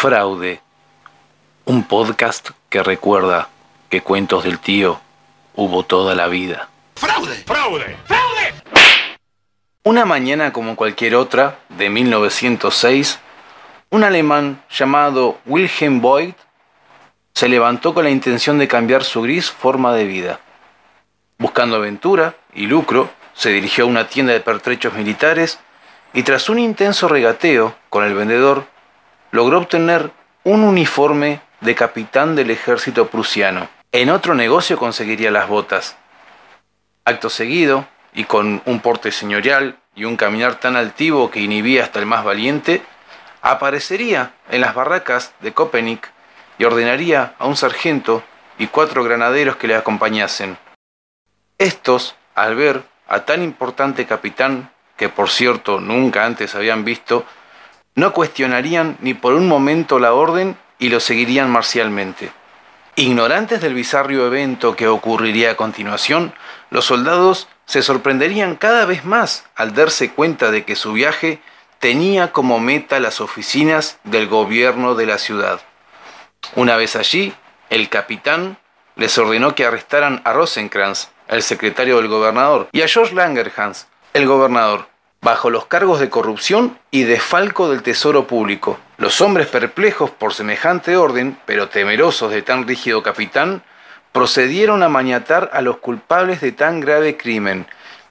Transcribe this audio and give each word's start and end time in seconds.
Fraude, 0.00 0.60
un 1.64 1.82
podcast 1.82 2.50
que 2.68 2.84
recuerda 2.84 3.48
que 3.90 4.00
cuentos 4.00 4.44
del 4.44 4.60
tío 4.60 5.00
hubo 5.56 5.82
toda 5.82 6.14
la 6.14 6.28
vida. 6.28 6.68
¡Fraude! 6.94 7.34
¡Fraude! 7.44 7.96
¡Fraude! 8.06 8.54
Una 9.82 10.04
mañana 10.04 10.52
como 10.52 10.76
cualquier 10.76 11.16
otra, 11.16 11.58
de 11.70 11.90
1906, 11.90 13.18
un 13.90 14.04
alemán 14.04 14.62
llamado 14.70 15.38
Wilhelm 15.46 16.00
Boyd 16.00 16.34
se 17.34 17.48
levantó 17.48 17.92
con 17.92 18.04
la 18.04 18.10
intención 18.10 18.56
de 18.60 18.68
cambiar 18.68 19.02
su 19.02 19.22
gris 19.22 19.50
forma 19.50 19.92
de 19.94 20.04
vida. 20.04 20.38
Buscando 21.38 21.74
aventura 21.74 22.36
y 22.54 22.66
lucro, 22.66 23.10
se 23.34 23.50
dirigió 23.50 23.82
a 23.82 23.88
una 23.88 24.06
tienda 24.06 24.32
de 24.32 24.38
pertrechos 24.38 24.94
militares 24.94 25.58
y 26.12 26.22
tras 26.22 26.48
un 26.48 26.60
intenso 26.60 27.08
regateo 27.08 27.74
con 27.90 28.04
el 28.04 28.14
vendedor, 28.14 28.77
logró 29.30 29.58
obtener 29.58 30.10
un 30.44 30.62
uniforme 30.62 31.40
de 31.60 31.74
capitán 31.74 32.36
del 32.36 32.50
ejército 32.50 33.08
prusiano. 33.08 33.68
En 33.92 34.10
otro 34.10 34.34
negocio 34.34 34.78
conseguiría 34.78 35.30
las 35.30 35.48
botas. 35.48 35.96
Acto 37.04 37.30
seguido, 37.30 37.86
y 38.14 38.24
con 38.24 38.62
un 38.64 38.80
porte 38.80 39.12
señorial 39.12 39.78
y 39.94 40.04
un 40.04 40.16
caminar 40.16 40.56
tan 40.56 40.76
altivo 40.76 41.30
que 41.30 41.40
inhibía 41.40 41.84
hasta 41.84 41.98
el 41.98 42.06
más 42.06 42.24
valiente, 42.24 42.82
aparecería 43.42 44.34
en 44.50 44.60
las 44.60 44.74
barracas 44.74 45.32
de 45.40 45.52
Köpenick 45.52 46.10
y 46.58 46.64
ordenaría 46.64 47.34
a 47.38 47.46
un 47.46 47.56
sargento 47.56 48.22
y 48.58 48.66
cuatro 48.66 49.04
granaderos 49.04 49.56
que 49.56 49.68
le 49.68 49.76
acompañasen. 49.76 50.58
Estos, 51.58 52.16
al 52.34 52.56
ver 52.56 52.82
a 53.06 53.20
tan 53.20 53.42
importante 53.42 54.06
capitán, 54.06 54.70
que 54.96 55.08
por 55.08 55.30
cierto 55.30 55.80
nunca 55.80 56.24
antes 56.24 56.54
habían 56.54 56.84
visto, 56.84 57.24
no 57.98 58.12
cuestionarían 58.12 58.96
ni 59.00 59.12
por 59.12 59.34
un 59.34 59.48
momento 59.48 59.98
la 59.98 60.12
orden 60.12 60.56
y 60.78 60.88
lo 60.88 61.00
seguirían 61.00 61.50
marcialmente. 61.50 62.30
Ignorantes 62.94 63.60
del 63.60 63.74
bizarrio 63.74 64.24
evento 64.24 64.76
que 64.76 64.86
ocurriría 64.86 65.50
a 65.50 65.56
continuación, 65.56 66.32
los 66.70 66.84
soldados 66.84 67.48
se 67.66 67.82
sorprenderían 67.82 68.54
cada 68.54 68.84
vez 68.84 69.04
más 69.04 69.46
al 69.56 69.74
darse 69.74 70.12
cuenta 70.12 70.52
de 70.52 70.64
que 70.64 70.76
su 70.76 70.92
viaje 70.92 71.40
tenía 71.80 72.30
como 72.30 72.60
meta 72.60 73.00
las 73.00 73.20
oficinas 73.20 73.98
del 74.04 74.28
gobierno 74.28 74.94
de 74.94 75.06
la 75.06 75.18
ciudad. 75.18 75.60
Una 76.54 76.76
vez 76.76 76.94
allí, 76.94 77.34
el 77.68 77.88
capitán 77.88 78.58
les 78.94 79.18
ordenó 79.18 79.56
que 79.56 79.66
arrestaran 79.66 80.22
a 80.24 80.32
Rosenkrantz, 80.32 81.08
el 81.26 81.42
secretario 81.42 81.96
del 81.96 82.06
gobernador, 82.06 82.68
y 82.70 82.82
a 82.82 82.86
George 82.86 83.16
Langerhans, 83.16 83.88
el 84.14 84.28
gobernador 84.28 84.86
bajo 85.20 85.50
los 85.50 85.66
cargos 85.66 86.00
de 86.00 86.10
corrupción 86.10 86.78
y 86.90 87.02
desfalco 87.02 87.68
del 87.68 87.82
tesoro 87.82 88.26
público. 88.26 88.78
Los 88.96 89.20
hombres 89.20 89.46
perplejos 89.48 90.10
por 90.10 90.34
semejante 90.34 90.96
orden, 90.96 91.38
pero 91.46 91.68
temerosos 91.68 92.30
de 92.30 92.42
tan 92.42 92.66
rígido 92.66 93.02
capitán, 93.02 93.62
procedieron 94.12 94.82
a 94.82 94.88
maniatar 94.88 95.50
a 95.52 95.60
los 95.60 95.78
culpables 95.78 96.40
de 96.40 96.52
tan 96.52 96.80
grave 96.80 97.16
crimen, 97.16 97.66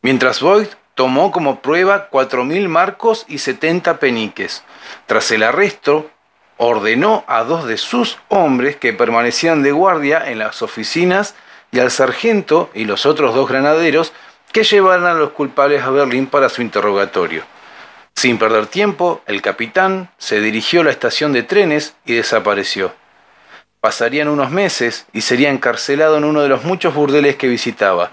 mientras 0.00 0.40
Boyd 0.40 0.68
tomó 0.94 1.32
como 1.32 1.60
prueba 1.60 2.08
cuatro 2.08 2.44
mil 2.44 2.68
marcos 2.68 3.24
y 3.28 3.38
setenta 3.38 3.98
peniques. 3.98 4.62
Tras 5.06 5.30
el 5.30 5.42
arresto, 5.42 6.10
ordenó 6.56 7.24
a 7.26 7.42
dos 7.44 7.66
de 7.66 7.76
sus 7.76 8.18
hombres 8.28 8.76
que 8.76 8.92
permanecían 8.92 9.62
de 9.62 9.72
guardia 9.72 10.30
en 10.30 10.38
las 10.38 10.62
oficinas 10.62 11.34
y 11.72 11.80
al 11.80 11.90
sargento 11.90 12.70
y 12.74 12.84
los 12.84 13.06
otros 13.06 13.34
dos 13.34 13.48
granaderos 13.48 14.12
que 14.52 14.64
llevaran 14.64 15.06
a 15.06 15.14
los 15.14 15.30
culpables 15.30 15.82
a 15.82 15.90
Berlín 15.90 16.26
para 16.26 16.48
su 16.48 16.62
interrogatorio. 16.62 17.44
Sin 18.14 18.38
perder 18.38 18.66
tiempo, 18.66 19.22
el 19.26 19.40
capitán 19.40 20.10
se 20.18 20.40
dirigió 20.40 20.82
a 20.82 20.84
la 20.84 20.90
estación 20.90 21.32
de 21.32 21.42
trenes 21.42 21.96
y 22.04 22.14
desapareció. 22.14 22.92
Pasarían 23.80 24.28
unos 24.28 24.50
meses 24.50 25.06
y 25.12 25.22
sería 25.22 25.50
encarcelado 25.50 26.18
en 26.18 26.24
uno 26.24 26.42
de 26.42 26.48
los 26.48 26.64
muchos 26.64 26.94
burdeles 26.94 27.36
que 27.36 27.48
visitaba. 27.48 28.12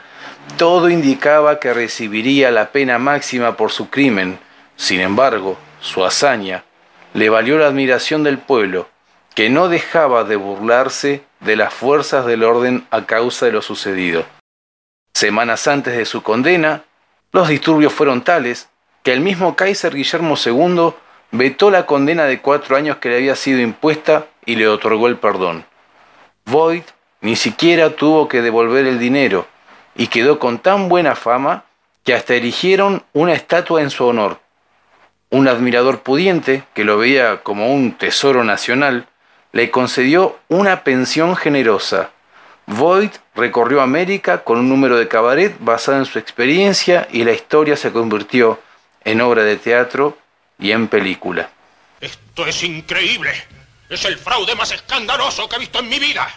Todo 0.58 0.90
indicaba 0.90 1.60
que 1.60 1.74
recibiría 1.74 2.50
la 2.50 2.72
pena 2.72 2.98
máxima 2.98 3.56
por 3.56 3.72
su 3.72 3.90
crimen. 3.90 4.40
Sin 4.78 5.02
embargo, 5.02 5.58
su 5.82 6.04
hazaña 6.04 6.64
le 7.14 7.30
valió 7.30 7.58
la 7.58 7.68
admiración 7.68 8.24
del 8.24 8.40
pueblo, 8.40 8.90
que 9.36 9.50
no 9.50 9.68
dejaba 9.68 10.24
de 10.24 10.38
burlarse 10.38 11.24
de 11.42 11.56
las 11.56 11.74
fuerzas 11.74 12.26
del 12.26 12.44
orden 12.44 12.88
a 12.90 13.06
causa 13.06 13.46
de 13.46 13.52
lo 13.52 13.62
sucedido. 13.62 14.26
Semanas 15.20 15.68
antes 15.68 15.98
de 15.98 16.06
su 16.06 16.24
condena, 16.24 16.84
los 17.34 17.50
disturbios 17.50 17.92
fueron 17.92 18.22
tales 18.22 18.70
que 19.04 19.12
el 19.12 19.20
mismo 19.20 19.58
Kaiser 19.58 19.94
Guillermo 19.94 20.38
II 20.38 20.94
vetó 21.32 21.72
la 21.72 21.86
condena 21.86 22.24
de 22.24 22.40
cuatro 22.40 22.78
años 22.78 23.00
que 23.00 23.10
le 23.10 23.18
había 23.18 23.36
sido 23.36 23.60
impuesta 23.60 24.28
y 24.46 24.56
le 24.56 24.70
otorgó 24.70 25.08
el 25.08 25.18
perdón. 25.18 25.66
Voigt 26.46 26.88
ni 27.20 27.36
siquiera 27.36 27.98
tuvo 27.98 28.30
que 28.30 28.42
devolver 28.42 28.86
el 28.88 28.98
dinero 28.98 29.46
y 29.94 30.08
quedó 30.08 30.40
con 30.40 30.58
tan 30.58 30.88
buena 30.88 31.16
fama 31.16 31.66
que 32.06 32.14
hasta 32.14 32.36
erigieron 32.36 33.04
una 33.12 33.34
estatua 33.34 33.82
en 33.82 33.90
su 33.90 34.06
honor. 34.06 34.40
Un 35.32 35.50
admirador 35.50 36.00
pudiente, 36.00 36.64
que 36.74 36.86
lo 36.86 36.98
veía 36.98 37.44
como 37.44 37.74
un 37.74 37.92
tesoro 37.92 38.46
nacional, 38.46 39.10
le 39.52 39.70
concedió 39.70 40.40
una 40.48 40.86
pensión 40.86 41.36
generosa 41.36 42.12
Voigt 42.70 43.16
recorrió 43.34 43.82
América 43.82 44.44
con 44.44 44.60
un 44.60 44.70
número 44.70 44.96
de 44.98 45.08
cabaret 45.08 45.56
basado 45.60 45.98
en 45.98 46.06
su 46.06 46.20
experiencia 46.20 47.08
y 47.12 47.24
la 47.24 47.32
historia 47.32 47.76
se 47.76 47.92
convirtió 47.92 48.60
en 49.04 49.22
obra 49.22 49.44
de 49.44 49.58
teatro 49.58 50.18
y 50.60 50.72
en 50.72 50.88
película. 50.88 51.50
Esto 52.00 52.46
es 52.46 52.64
increíble. 52.64 53.32
Es 53.90 54.06
el 54.06 54.20
fraude 54.20 54.54
más 54.54 54.72
escandaloso 54.72 55.50
que 55.50 55.56
he 55.56 55.60
visto 55.60 55.80
en 55.80 55.90
mi 55.90 55.98
vida. 55.98 56.30